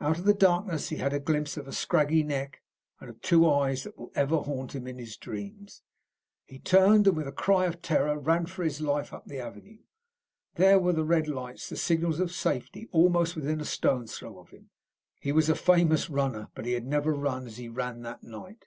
[0.00, 2.62] Out of the darkness he had a glimpse of a scraggy neck,
[2.98, 5.82] and of two eyes that will ever haunt him in his dreams.
[6.46, 9.38] He turned, and with a cry of terror he ran for his life up the
[9.38, 9.78] avenue.
[10.56, 14.48] There were the red lights, the signals of safety, almost within a stone's throw of
[14.50, 14.70] him.
[15.20, 18.66] He was a famous runner, but never had he run as he ran that night.